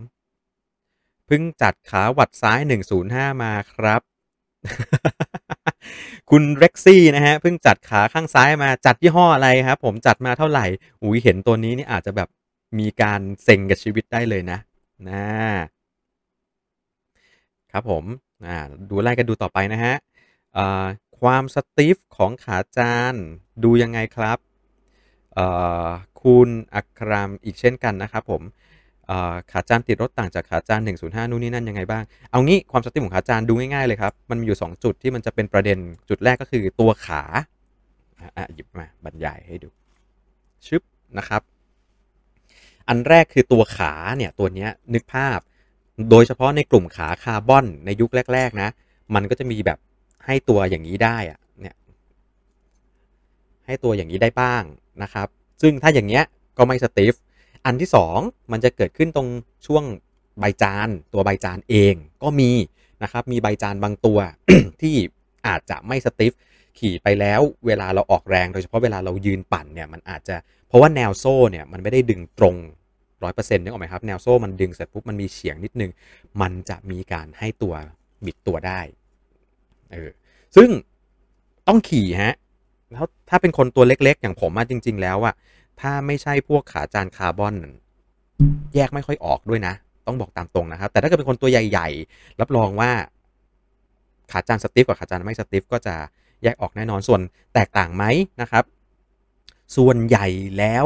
[1.26, 2.60] เพิ่งจัดขาวัดซ้าย
[3.02, 4.02] 105 มาครับ
[6.34, 10.66] คุณเร็กซี่นะฮะเพิ่งจัดขาข้างซ้ายมาจัดยี่ห้ออะไรครับผมจัดมาเท่าไหร่
[11.04, 12.30] อุ้ยเห็นตัวนี้นี่อาจจะแบบ
[12.80, 14.60] มีการเซ็งกับชีวิตได้เลยนะ
[15.10, 15.26] นะ
[17.72, 18.04] ครับผม
[18.46, 18.58] อ่า
[18.90, 19.94] ดูไล่กันดูต่อไปนะฮะ
[21.20, 23.16] ความสตีฟของขาจาน
[23.64, 24.38] ดูยังไงครับ
[26.24, 28.42] คุณอัครามอีกเช่นกันนะครับผม
[29.52, 35.78] ขาจานติดรถต่างจากขาจาน 105 นู่นนี่นั่นยังไงบ้าง เอางี้ความสติของขาจานดูง่ายๆเลยครับ มันมีอยู่ 2 จุดที่มันจะเป็นประเด็น
[36.10, 37.24] จุดแรกก็คือตัวขา
[38.38, 39.70] อะหยิบมาบรรยายให้ดู
[40.66, 40.82] ชึบ
[41.18, 41.42] นะครับ
[42.88, 45.40] อันแรกคือตัวขาเนี่ยตัวนี้นึกภาพ
[46.10, 48.70] โดยเฉพาะในกลุ่มขาคาร์บอนในยุคแรก ๆ นะ
[49.16, 49.80] มันก็จะมีแบบ
[50.26, 51.76] ให้ตัวอย่างนี้ได้อะเนี่ย
[53.66, 54.64] ให้ตัวอย่างนี้ได้บ้าง
[55.04, 55.28] นะครับ
[55.62, 56.24] ซึ่งถ้าอย่างเงี้ย
[56.58, 57.14] ก็ไม่สติฟ
[57.66, 59.28] อันที่ 2 มันจะเกิดขึ้นตรง
[59.68, 59.84] ช่วง
[60.40, 61.94] ใบจาน ตัวใบจานเอง
[62.24, 62.52] ก็มี
[63.04, 64.20] นะครับมีใบจานบางตัว
[64.82, 64.96] ที่
[65.48, 66.34] อาจจะไม่สติฟ
[66.80, 70.36] ขี่ไปแล้วเวลาเราออกแรงโดยเฉพาะเวลาเรายืนปั่นเนี่ยมันอาจจะ
[70.68, 72.56] เพราะว่าแนวโซ่เนี่ยมันไม่ได้ดึงตรง
[73.24, 75.92] ร้อยเปอร์เซ็นต์นึกออกไหมครับ แนวโซ่มันดึงเสร็จปุ๊บมันมีเฉียงนิดนึง
[76.42, 77.74] มันจะมีการให้ตัว
[78.26, 78.80] บิดตัวได้
[79.92, 80.10] เออ
[80.56, 80.70] ซึ่ง
[81.68, 82.36] ต้องขี่ฮะ
[82.92, 85.34] แล้วถ้าเป็นคนตัวเล็กๆ อย่างผมอะจริง ๆ แล้วอะ
[85.80, 87.56] ถ้าไม่ใช่พวกขาจานคาร์บอน
[88.76, 89.74] แยกไม่ค่อยออกด้วยนะ
[90.08, 92.92] ต้องบอกตามตรงนะครับ แต่ถ้าเกิดเป็นคนตัวใหญ่ ๆ รับรองว่า
[94.32, 95.96] ขาจานสติฟกับขาจานไม่สติฟก็จะ
[96.44, 97.22] แยกออกแน่นอนส่วน
[97.54, 98.04] แตกต่างไหม
[98.42, 98.64] นะครับ
[99.78, 100.86] ส่วนใหญ่แล้ว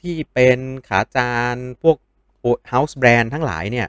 [0.00, 0.58] ที่เป็น
[0.88, 1.96] ขาจานพวก
[2.72, 3.88] House Brand ทั้งหลายเนี่ย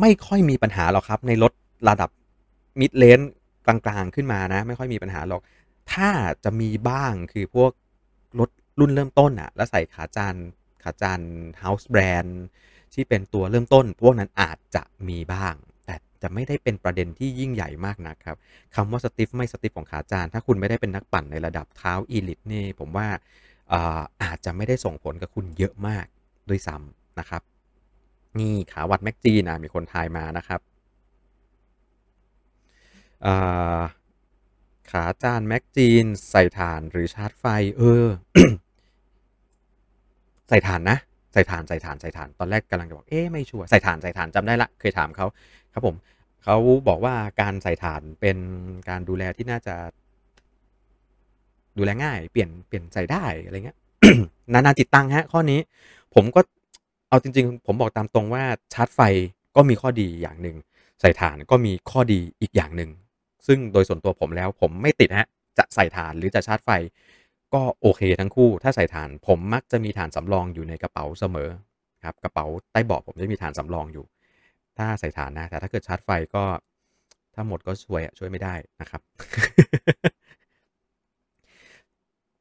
[0.00, 1.52] ไม่ค่อยมีปัญหาหรอกครับ ในรถ
[1.88, 2.10] ระดับ
[2.80, 3.20] มิดเลน
[3.66, 5.42] กลางๆ ขึ้นมานะ ไม่ค่อยมีปัญหาหรอก
[5.92, 6.10] ถ้า
[6.44, 7.70] จะมีบ้างคือพวก
[8.40, 10.34] รถ รุ่นเริ่มต้นอะแล้วใส่ขาจาน
[10.82, 11.20] ขาจาน
[11.62, 12.32] House Brand
[12.94, 15.54] ที่เป็นตัวเริ่มต้น พวกนั้นอาจจะมีบ้าง
[15.86, 18.36] แต่จะไม่ได้เป็นประเด็นที่ยิ่งใหญ่มากนะครับ
[18.74, 23.08] คำว่าสติฟไม่สติฟของขาจานถ้าคุณไม่ได้เป็นนักปั่นในระดับเท้าอีลิทนี่ผมว่า
[24.22, 26.06] อาจจะไม่ได้ส่งผลกับคุณเยอะมาก
[26.48, 27.42] ด้วยซ้ำนะครับ
[28.38, 30.60] นี่ขาวัดแม็กจีนะมีคนทายมานะครับ
[34.90, 37.44] ขาจานแม็กจีนใส่ฐานหรือชาร์จไฟ
[37.78, 38.06] เออ
[40.48, 40.98] ใส่ฐานนะ
[41.32, 45.26] ใส่ฐานใส่ฐานใส่ฐานตอนแรกกำลังจะบอกเอ๊ะไม่ชัวร์ใส่ฐานใส่ฐานจำได้ละเคยถามเขา
[45.72, 45.94] ครับผม
[46.44, 46.56] เขา
[46.88, 48.38] บอกว่าการใส่ฐานเป็น
[48.88, 49.74] การดูแลที่น่าจะ
[51.78, 53.78] ดูแลง่าย เปลี่ยนเปลี่ยนใส่ได้อะไรเงี้ย
[54.52, 55.60] นานาจิตตังฮะ ข้อนี้
[56.14, 56.40] ผมก็
[57.08, 59.00] เอาจริง ๆ ผมบอกตามตรงว่าชาร์จไฟ
[59.56, 60.56] ก็มีข้อดีอย่างหนึ่ง
[61.00, 62.90] ใส่ฐานก็มีข้อดีอีกอย่างหนึ่ง
[63.46, 65.26] ซึ่งโดยส่วนตัวผมแล้ว ผมไม่ติดฮะ
[65.58, 66.70] จะใส่ฐานหรือจะชาร์จไฟ
[67.56, 71.48] ก็โอเคทั้งคู่ ถ้าใส่ฐานผมมักจะมีฐานสำรองอยู่ในกระเป๋าเสมอ
[72.04, 74.04] ครับกระเป๋าใต้เบาะผมจะมีฐานสำรองอยู่
[74.78, 76.44] ถ้าใส่ฐานนะแต่ถ้าเกิดชาร์จไฟก็
[77.34, 79.00] ถ้าหมดก็ช่วยช่วยไม่ได้นะครับ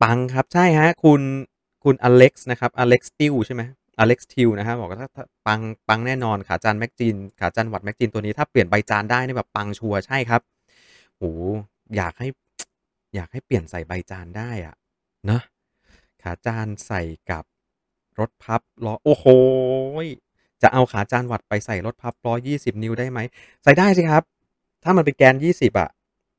[0.01, 1.21] ปังครับใช่ฮะคุณ
[1.83, 3.61] คุณอเล็กซ์นะครับอเล็กซ์ติวใช่ไหม
[3.99, 5.09] อเล็กซ์ทิวนะครับบอกว่าถ้า
[5.47, 10.41] ปังปังแน่นอนขาจานแม็กจีนขาจานวัดแม็กจีนตัวนี้ถ้าเปลี่ยนใบจานได้นี่แบบปังชัวร์ใช่ครับ
[11.17, 11.23] โห
[11.97, 12.27] อยากให้
[13.15, 14.75] อยากให้เปลี่ยนใส่ใบจานได้อะ
[15.31, 15.41] นาะ
[16.21, 17.43] ขาจานใส่กับ
[18.19, 19.25] รถพับล้อโอ้โห
[20.61, 23.19] จะเอาขาจานวัดไปใส่รถพับล้อ20 นิ้วได้ไหม
[23.63, 24.23] ใส่ได้สิครับ
[24.83, 25.89] ถ้ามันเป็นแกน 20อะ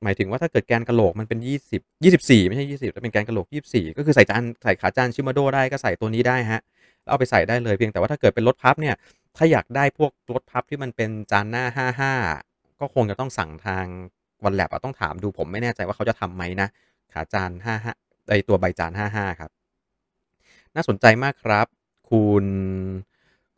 [0.03, 1.38] หมายถึงว่าถ้าเกิดแกนกะโหลกมันเป็น
[1.72, 6.61] 20 24 ไม่ใช่ 20แต่เป็นแกนกะโหลก 24 ก็คือใส่จานใส่ขาจานชิมาโดได้ก็ใส่ตัวนี้ได้ฮะ
[7.03, 8.94] แล้วเอาไปใส่ได้เลยเพียงแต่ว่าถ้าเกิดเป็นรถพับเนี่ย
[9.37, 11.64] ถ้าอยากได้พวกรถพับที่มันเป็นจานหน้า
[12.33, 13.87] 55 ก็คงจะต้องสั่งทาง
[14.44, 16.68] วันแลบต้องถามดูผมไม่แน่ใจว่าเขาจะทำไหมนะ
[17.12, 19.51] ขาจาน 55 ไอตัวใบจาน 55 ครับ
[20.75, 21.67] น่าสนใจมากครับ
[22.11, 22.45] คุณ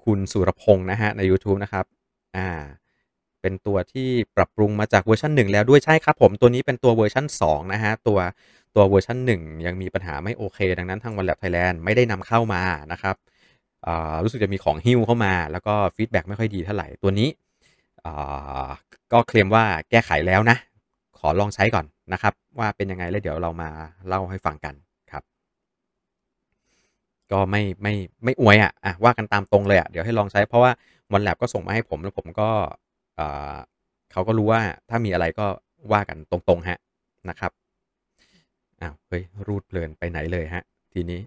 [0.04, 1.84] คุณสุรพงศ์นะฮะ ใน YouTube นะครับ
[2.36, 2.48] อ่า
[3.40, 8.18] เป็นตัวที่ปรับปรุงมาจากเวอร์ชัน1 แล้วด้วยใช่ครับผม ตัวนี้เป็นตัวเวอร์ชัน2 นะฮะ ตัว
[8.74, 13.16] ตัวเวอร์ชัน1 ยังมีปัญหาไม่โอเค ดังนั้นทาง OneLap Thailand ไม่ได้นำเข้ามานะครับ
[14.24, 17.28] รู้สึกจะมีของหิ้วเข้ามา แล้วก็ feedback ไม่ค่อยดีเท่าไหร่ตัวนี้
[19.12, 20.56] ก็เคลมว่าแก้ไขแล้วนะ
[21.18, 23.70] ขอลองใช้ก่อน นะครับ ว่าเป็นยังไงแล้วเดี๋ยวเรามา
[24.08, 24.74] เล่าให้ฟังกัน
[25.12, 25.22] ครับ
[27.32, 27.94] ก็ไม่ไม่
[28.24, 30.72] ไม่อวยอะอะว่ากันตามตรงเลยอะเดี๋ยวให้ลองใช้เพราะว่า
[31.12, 32.50] วันแลบก็ส่งมาให้ผมแล้วผมก็
[34.12, 35.46] เขาก็รู้ว่าถ้ามีอะไรก็
[35.92, 36.78] ว่ากันตรงๆฮะ
[37.28, 37.52] นะครับ
[38.80, 41.20] อ้าวเฮ้ยรูดเพลินไปไหนเลยฮะ ทีนี้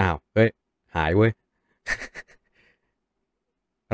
[0.00, 0.48] อ้าวเฮ้ย
[0.94, 1.30] หายเว้ย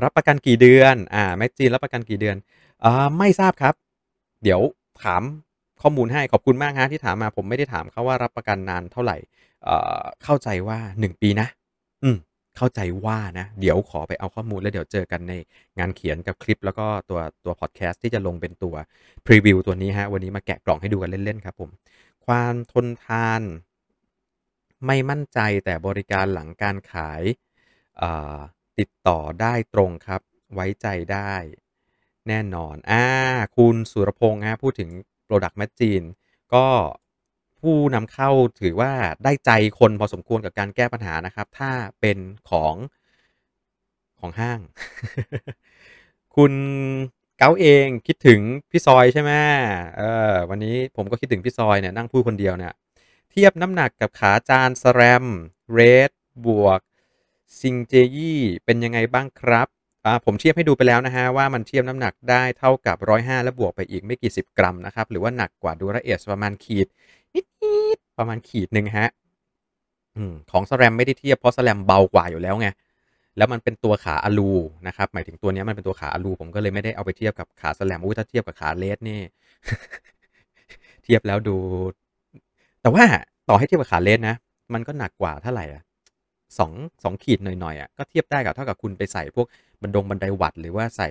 [0.03, 2.37] รับประกันกี่เดือน อ่าแม็กจีนรับประกันกี่เดือน
[2.85, 3.75] อ่าไม่ทราบครับ
[4.43, 4.61] เดี๋ยว
[5.03, 5.23] ถาม
[5.83, 9.17] ข้อมูลให้ขอบคุณมากฮะที่ถามมาผมไม่ได้ถามเขาว่ารับประกันนานเท่าไหร่
[9.65, 9.71] เอ
[10.25, 11.49] เข้าใจว่า 1 ปีนะ
[12.05, 12.17] อืม
[12.57, 15.35] เข้าใจว่านะ เดี๋ยวขอไปเอาข้อมูลแล้วเดี๋ยวเจอกันใน
[15.79, 18.75] งานเขียนกับคลิป แล้วก็ตัวตัวพอดแคสต์ที่จะลงเป็นตัว
[19.27, 21.71] พรีวิวตัวนี้ฮะ วันนี้มาแกะกล่องให้ดูกันเล่น ๆ ครับผม
[22.27, 23.43] ความทนทาน
[24.87, 27.23] ไม่มั่นใจแต่บริการหลังการขาย
[28.79, 30.21] ติดต่อได้ตรงครับ
[30.55, 31.35] ไว้ใจได้
[32.29, 33.05] แน่นอนอ่า
[33.57, 34.91] คุณสุรพงษ์ฮะพูดถึง
[35.27, 36.03] Product m a จีน
[36.55, 36.67] ก็
[37.61, 38.93] ผู้นำเข้าถือว่า
[39.25, 42.19] ได้ใจคนพอสมควรกับการแก้ปัญหานะครับ ถ้าเป็น
[42.51, 42.75] ของ
[44.21, 44.61] ของห้าง
[46.37, 46.53] คุณ
[47.39, 49.33] เก้าเองคิดถึงพี่ซอยใช่ไหม
[49.97, 52.73] เออวันนี้ผมก็คิดถึงพี่ซอยเนี่ยนั่งพูดคนเดียวเนี่ย
[53.31, 55.25] เทียบน้ำหนักกับขาจาน SRAM
[55.73, 56.11] Red
[56.47, 56.81] บวก
[57.59, 59.69] SIGEYI เป็นยังไงบ้างครับ
[60.25, 66.87] ผมเทียบให้ดูไปแล้วนะฮะว่ามันเทียบน้ำหนักได้เท่ากับ 105 และบวกไปอีกไม่กี่สิบกรัมนะครับหรือว่าหนักกว่า Dura-Ace ประมาณขีด
[67.35, 67.41] นิ
[67.97, 69.09] ดๆประมาณขีดหนึ่งฮะ
[70.17, 70.19] อ
[70.51, 72.69] ของ SRAM ไม่ได้เทียบเพราะ SRAM เบากว่าอยู่แล้วไง
[73.37, 74.51] แล้วมันเป็นตัวขาอะลู
[74.87, 79.21] นะครับหมายถึงตัวนี้มันเป็นตัวขาอะลูผมก็เลยไม่ได้เอาไปเทียบกับขา SRAM อุ้ยถ้าเทียบกับขา Red นี่
[81.05, 81.57] เทียบแล้วดู
[82.83, 83.05] แต่ว่า
[83.49, 84.35] ต่อให้เทียบกับขาเลสนะ
[84.75, 85.83] มันก็หนักกว่าเท่าไหร่อะ
[86.59, 86.73] สอง
[87.05, 89.47] สองขีดหน่อยๆอะก็เทียบได้กับเท่ากับคุณไปใส่พวก
[89.83, 91.09] บันดงบันไดวัดหรือว่าใส่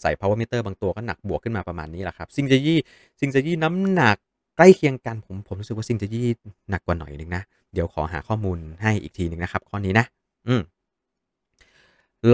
[0.00, 2.80] ใส่ power meter บางตัวก็หนักบวกขึ้นมาประมาณนี้แหละครับซิงเจยี่
[3.20, 4.16] ซิงเจยี่น้ำหนัก
[4.56, 6.26] ใกล้เคียงกันผมผมรู้สึกว่าซิงเจยี่
[6.70, 10.06] หนักกว่าหน่อยนึงนะเดี๋ยวขอหาข้อมูลให้อีกทีหนึ่งนะครับข้อนี้นะ
[10.48, 10.62] อืม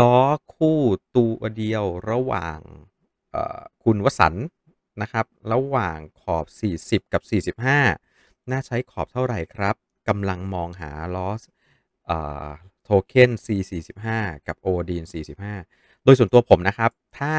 [0.01, 0.21] ล้อ
[0.55, 0.79] คู่
[1.17, 2.59] ตัวเดียวระหว่าง
[3.85, 4.35] คุณวสัน
[5.03, 6.47] นะครับ ระหว่างขอบ
[7.03, 7.23] 40 กับ
[8.07, 9.75] 45 น่าใช้ขอบเท่าไหร่ครับ
[10.09, 11.29] กำลังมองหาล้อ
[12.83, 14.05] โทเค็น C45
[14.47, 15.05] กับ o d น
[15.55, 17.35] 45 โดยส่วนตัวผมนะครับ ถ้า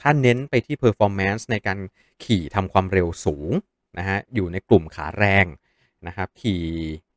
[0.00, 1.78] ถ้าเน้นไปที่ performance ในการ
[2.24, 3.50] ขี่ทำความเร็วสูง
[3.98, 5.46] นะฮะอยู่ในกลุ่มขาแรง
[6.06, 6.62] นะครับขี่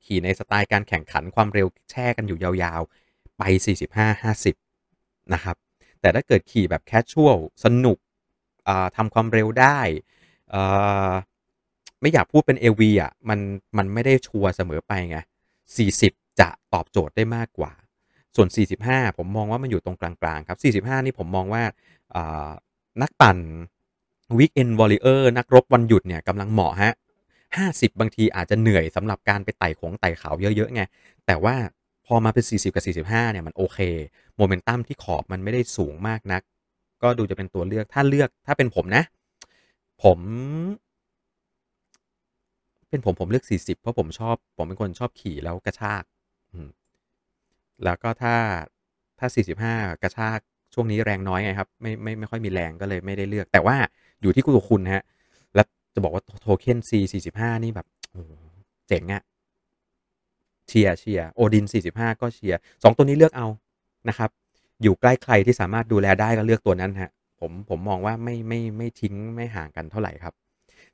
[0.06, 3.43] ขี่ในสไตล์การแข่งขันความเร็วแช่กันอยู่ยยาวๆ ไป
[4.17, 5.56] 45-50 นะครับ
[6.02, 7.97] แต่ถ้าเกิดขี่แบบ casual สนุก
[8.97, 9.80] ทำความเร็วได้
[12.02, 13.39] ไม่อยากพูดเป็น AV อะมัน
[13.78, 15.17] มันไม่ได้ชัวร์เสมอไปไง
[15.78, 17.71] 40 จะตอบโจทย์ได้มากกว่า
[18.36, 18.47] ส่วน
[18.84, 21.63] 45 ผมมองว่ามันอยู่ตรงกลางๆครับ 45 นี่ผมมองว่า
[23.02, 23.38] นักปั่น
[24.38, 26.93] weekend warrior นักรบวันหยุดเนี่ยกำลังเหมาะฮะ
[27.45, 30.82] 50 บางทีอาจจะเหนื่อยสำหรับการไปไต่ของไต่เขาเยอะๆไง
[31.26, 31.56] แต่ว่า
[32.06, 33.80] พอมาเป็น 40 กับ 45 เนี่ยมันโอเค
[34.38, 36.41] โมเมนตัมที่ขอบมันไม่ได้สูงมากนัก
[37.02, 39.04] ก็ดูจะเป็นตัวเลือกถ้าเลือกถ้าเป็นผมนะ
[40.04, 40.19] ผม
[42.89, 46.04] เป็นผมผมเลือก 40 เพราะผมชอบ ผมเป็นคนชอบขี่แล้วกระชาก
[47.83, 48.36] แล้วก็ถ้า
[49.19, 49.27] ถ้า
[49.62, 50.39] 45 กระชาก
[50.73, 53.75] ช่วงนี้แรงน้อยไงครับ ไม่ไม่ไม่ค่อยมีแรงก็เลยไม่ได้เลือก แต่ว่า
[54.21, 55.03] อยู่ที่ตัวคุณฮะ
[55.55, 56.91] แล้วจะบอกว่าโทเค็น C
[57.29, 57.88] 45 นี่แบบ
[58.88, 59.23] เจ๋งอะ
[60.67, 63.47] เชียร์เชียร์โอดิน 45 ก็เชียร์สองตัวนี้เลือกเอา
[64.10, 64.29] นะครับ
[64.83, 70.33] อยู่ใกล้ใครที่สามารถดูแลได้ก็เลือกตัวนั้นฮะผมผมมองว่าไม่ไม่ไม่ทิ้งไม่ห่างกันเท่าไหร่ครับ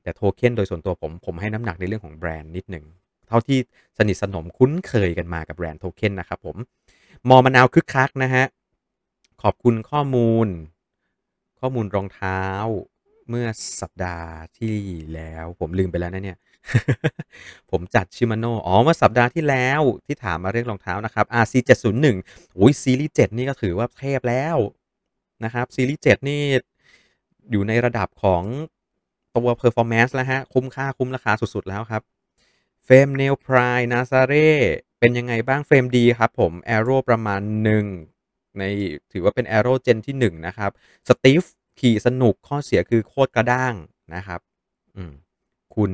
[0.03, 2.85] แต่โทเค็นโดยส่วนตัวผมผมให้น้ำหนักในเรื่องของแบรนด์นิดหนึ่ง
[3.27, 3.59] เท่าที่
[3.97, 6.57] สนิทสนมคุ้นเคยกันมากับแบรนด์โทเค็นนะครับผม
[7.29, 8.45] มอมะนาวคึกคักนะฮะ
[9.41, 10.47] ขอบคุณข้อมูล
[11.59, 12.41] ข้อมูลรองเท้า
[13.29, 13.47] เมื่อ
[13.81, 14.75] สัปดาห์ที่
[15.13, 16.37] แล้ว ผมลืมไปแล้วนะเนี่ย
[17.71, 21.53] ผมจัดชิมาโนอ๋อเมื่อสัปดาห์ที่แล้วที่ถามมาเรื่องรองเท้านะครับ RC
[22.03, 24.57] 701โอ้ยซีรีส์7นี่ก็ถือว่าเทพแล้ว
[25.43, 26.41] นะครับซีรีส์7นี่
[27.51, 28.43] อยู่ในระดับของ
[29.35, 32.01] ตัว performance แล้วฮะ คุ้มค่าคุ้มราคาสุด ๆ แล้วครับ
[32.85, 34.49] เฟรม Nail Pry Nazare
[34.99, 37.85] เป็นยังไงบ้างเฟรมดีครับผม Aero ประมาณหนึ่ง
[38.57, 38.63] ใน
[39.11, 40.71] ถือว่าเป็น Aero Gen ที่1นะครับ
[41.09, 41.43] Stiff
[41.79, 43.73] ขี่สนุกข้อเสียคือโคตรกระด้าง
[44.15, 44.39] นะครับ
[44.95, 45.13] อืม
[45.75, 45.91] คุณ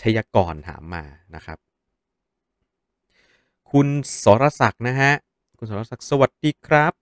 [0.00, 1.58] ชยกรถามมานะครับ
[3.70, 3.88] คุณ
[4.22, 5.12] สรศักดิ์นะฮะ
[5.58, 6.92] คุณสรศักดิ์สวัสดีครับ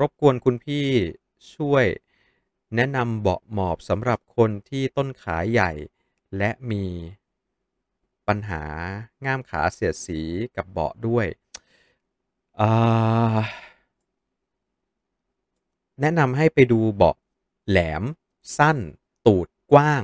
[0.00, 0.86] รบกวนคุณพี่
[1.54, 1.84] ช่วย
[2.76, 5.70] แนะนำเบาะหมอบสำหรับคนที่ต้นขาใหญ่
[6.36, 6.84] และมี
[8.28, 8.62] ปัญหา
[9.24, 10.20] ง่ามขาเสียดสี
[10.56, 11.26] กับเบาะด้วย
[16.00, 17.16] แนะนำให้ไปดูเบาะ
[17.68, 18.02] แหลม
[18.58, 18.78] สั้น
[19.26, 20.02] ตูดกว้าง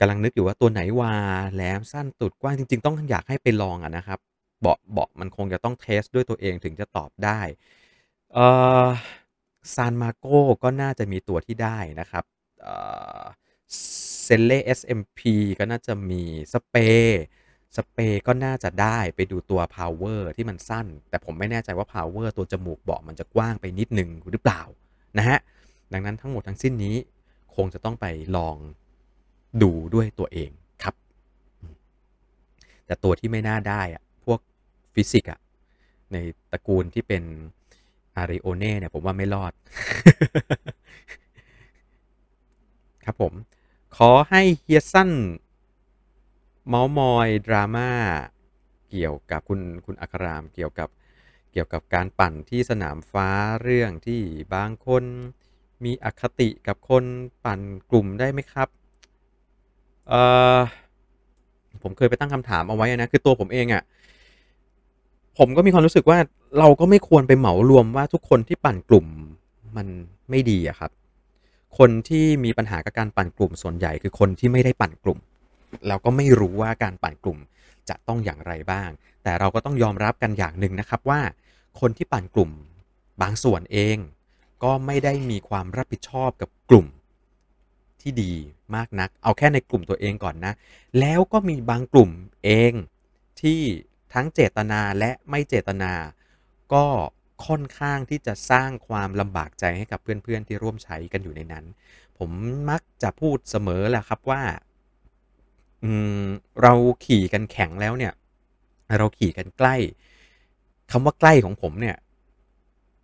[0.00, 1.14] กำลังนึกอยู่ว่าตัวไหนวา
[1.54, 4.18] แหลมสั้นตูดกว้างจริง ๆ ต้องอยากให้ไปลองอะนะครับ
[4.60, 7.40] เบาะเบาะมันคงจะต้องเทสด้วยตัวเองถึงจะตอบได้
[9.74, 12.24] ซานมาโก้ก็น่าจะมีตัวที่ได้นะครับ
[14.24, 15.20] เอ่อเซเล่ SMP
[15.58, 17.22] ก็น่าจะมีสเปย์
[17.76, 24.62] สเปย์ก็น่าจะได้ไปดูตัว Power ที่มันสั้น แต่ผมไม่แน่ใจว่า power ตัวจมูกเบาะมันจะกว้างไปนิดนึงหรือเปล่า
[25.18, 25.38] นะฮะ
[25.92, 26.96] ดังนั้นทั้งหมดทั้งสิ้นนี้
[27.54, 28.06] คงจะต้องไป
[28.36, 28.56] ลอง
[29.62, 30.50] ดูด้วยตัวเอง
[30.82, 30.94] ครับ
[32.86, 34.40] แต่ตัวที่ไม่น่าได้อะพวก
[34.94, 35.40] Fizik อะ
[36.12, 36.16] ใน
[36.52, 37.22] ตระกูลที่เป็น
[38.16, 39.52] Arione เนี่ยผมว่าไม่รอด
[43.04, 43.32] ครับผม
[43.96, 45.10] ขอให้เฮียสั้น
[46.68, 47.90] เมาส์มอยดราม่า
[48.90, 50.88] เกี่ยวกับคุณคุณอัครามเกี่ยวกับ
[51.52, 53.28] เกี่ยวกับการปั่นที่สนามฟ้า
[53.62, 54.20] เรื่องที่
[54.54, 55.04] บางคน
[55.84, 57.04] มีอคติกับคน
[57.44, 58.68] ปั่นกลุ่มได้ไหมครับ
[60.08, 60.14] เอ
[60.56, 60.58] อ
[61.82, 63.82] ผมเคยไปตั้งคำถามเอาไว้นะคือตัวผมเองอะ่ะ
[65.38, 66.18] ผมก็มีความรู้สึกว่า
[66.58, 69.06] เราก็ไม่ควรไปเหมารวมว่าทุกคนที่ปั่นกลุ่ม
[69.76, 69.86] มัน
[70.30, 70.90] ไม่ดีอะครับ
[71.78, 75.18] คนที่มีปัญหากับการปั่นกลุ่มส่วนใหญ่คือคนที่ไม่ได้ปั่นกลุ่ม
[75.86, 77.38] แล้วก็ไม่รู้ว่าการปั่นกลุ่ม
[77.88, 78.90] จะต้องอย่างไรบ้าง
[79.22, 81.20] แต่เราก็ต้องยอมรับกันอย่างหนึ่งนะครับว่า
[81.80, 82.50] คนที่ปั่นกลุ่ม
[83.22, 83.96] บางส่วนเอง
[84.64, 86.86] ก็ไม่ได้มีความรับผิดชอบกับกลุ่ม
[88.00, 88.32] ที่ดี
[88.76, 90.52] มากนัก เอาแค่ในกลุ่มตัวเองก่อนนะ
[91.00, 92.10] แล้วก็มีบางกลุ่ม
[92.44, 92.72] เอง
[93.40, 93.60] ที่
[94.14, 95.92] ทั้งเจตนาและไม่เจตนา
[96.74, 96.84] ก็
[97.46, 101.64] ค่อนข้างที่จะสร้างความลำบากใจให้กับเพื่อนๆที่ร่วมใช้กันอยู่ในนั้น
[102.18, 102.30] ผม
[102.70, 104.42] มักจะพูดเสมอแหละครับว่า
[106.62, 106.72] เรา
[107.04, 108.12] ขี่กันแข็งแล้วเนี่ย
[108.98, 109.76] เราขี่กันใกล้
[110.90, 111.96] คำว่าใกล้ของผมเนี่ย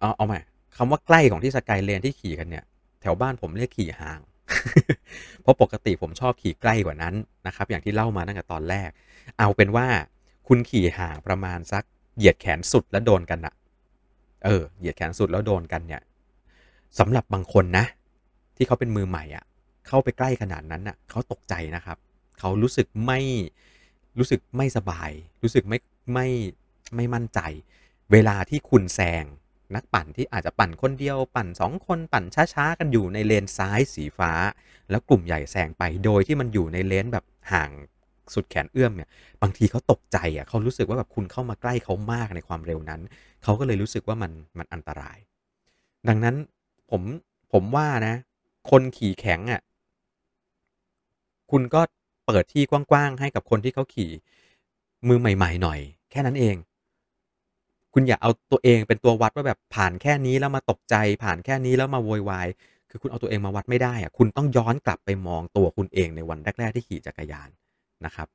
[0.01, 0.41] เอาเอาใหม่
[0.77, 2.65] คำว่าใกล้ของที่สกายเลนที่ขี่กันเนี่ย
[3.01, 4.21] แถวบ้านผมเรียกขี่ห่าง
[5.43, 7.15] เพราะปกติผมชอบขี่ใกล้กว่านั้น
[7.47, 8.91] นะครับ อย่างที่เล่ามาตั้งแต่ตอนแรก
[9.39, 9.87] เอาเป็นว่า
[10.49, 11.83] คุณขี่ห่างประมาณสัก
[12.17, 13.55] เหยียดแขนสุดแล้วโดนกันอะ
[14.45, 16.03] เออเหยียดแขนสุดแล้วโดนกันเนี่ย
[16.99, 17.87] สำหรับบางคนนะ
[18.57, 19.45] ที่เขาเป็นมือใหม่อะ
[19.89, 21.99] เข้าไปใกล้ขนาดนั้นอะเขาตกใจนะครับ
[22.39, 23.21] เขารู้สึกไม่
[24.19, 25.11] รู้สึกไม่สบาย
[25.43, 25.79] รู้สึกไม่
[26.13, 26.29] ไม่
[26.97, 27.41] ไม่มั่นใจ
[28.13, 29.25] เวลาที่คุณแซง
[29.75, 32.25] นักปั่นที่อาจจะปั่นคนเดียวปั่นสองคนปั่น
[32.55, 34.33] ช้าๆกันอยู่ในเลนซ้ายสีฟ้า
[34.91, 37.71] แล้วกลุ่มใหญ่แซงไปโดยที่มันอยู่ในเลนแบบห่าง
[38.35, 39.09] สุดแขนเอื้อมเนี่ย
[39.43, 43.01] บางทีเขาตกใจอะเขารู้สึกว่าแบบคุณเข้ามาใกล้เขามากในความเร็วนั้น
[43.43, 45.19] เขาก็เลยรู้สึกว่ามันมันอันตราย
[46.09, 46.37] ดังนั้น
[46.91, 47.03] ผม
[47.53, 48.15] ผมว่านะ
[48.71, 49.61] คนขี่แข็งอะ
[51.51, 51.81] คุณก็
[52.27, 54.11] เปิดที่กว้างๆให้กับคนที่เขาขี่
[55.09, 56.57] มือใหม่ ๆ หน่อย แค่นั้นเอง
[57.95, 62.49] คุณอย่าเอาตัวเองเป็นตัววัดว่าแบบผ่านแค่นี้แล้วมาตกใจ ผ่านแค่นี้แล้วมาโวยวาย
[62.91, 67.49] คือคุณเอาตัวเองมาวัดไม่ได้อะคุณต้องย้อนกลับไปมองตัวคุณเองในวันแรก ๆ ที่ขี่จักรยาน
[68.05, 68.29] นะครับ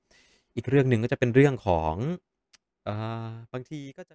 [0.55, 1.95] อีกเรื่องหนึ่งก็จะเป็นเรื่องของ
[2.87, 4.13] อ่อบางทีก็จะ